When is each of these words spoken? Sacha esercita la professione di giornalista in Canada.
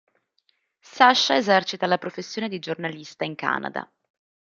Sacha 0.79 1.35
esercita 1.37 1.85
la 1.85 1.99
professione 1.99 2.49
di 2.49 2.57
giornalista 2.57 3.23
in 3.23 3.35
Canada. 3.35 3.87